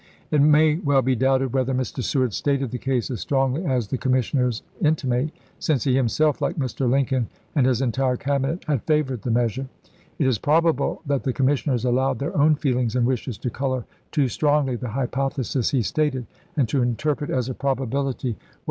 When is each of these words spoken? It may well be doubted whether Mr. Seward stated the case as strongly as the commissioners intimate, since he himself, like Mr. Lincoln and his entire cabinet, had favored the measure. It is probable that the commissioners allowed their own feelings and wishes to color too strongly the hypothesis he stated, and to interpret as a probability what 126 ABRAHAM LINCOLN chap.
It 0.31 0.41
may 0.41 0.77
well 0.77 1.03
be 1.03 1.15
doubted 1.15 1.53
whether 1.53 1.75
Mr. 1.75 2.01
Seward 2.03 2.33
stated 2.33 2.71
the 2.71 2.79
case 2.79 3.11
as 3.11 3.21
strongly 3.21 3.63
as 3.63 3.89
the 3.89 3.99
commissioners 3.99 4.63
intimate, 4.81 5.29
since 5.59 5.83
he 5.83 5.95
himself, 5.95 6.41
like 6.41 6.57
Mr. 6.57 6.89
Lincoln 6.89 7.27
and 7.53 7.67
his 7.67 7.83
entire 7.83 8.17
cabinet, 8.17 8.63
had 8.65 8.81
favored 8.85 9.21
the 9.21 9.29
measure. 9.29 9.67
It 10.17 10.25
is 10.25 10.39
probable 10.39 11.03
that 11.05 11.21
the 11.21 11.33
commissioners 11.33 11.85
allowed 11.85 12.17
their 12.17 12.35
own 12.35 12.55
feelings 12.55 12.95
and 12.95 13.05
wishes 13.05 13.37
to 13.37 13.51
color 13.51 13.85
too 14.11 14.27
strongly 14.27 14.75
the 14.75 14.89
hypothesis 14.89 15.69
he 15.69 15.83
stated, 15.83 16.25
and 16.57 16.67
to 16.69 16.81
interpret 16.81 17.29
as 17.29 17.47
a 17.47 17.53
probability 17.53 17.77
what 18.01 18.01
126 18.01 18.25
ABRAHAM 18.33 18.35
LINCOLN 18.41 18.49
chap. 18.53 18.59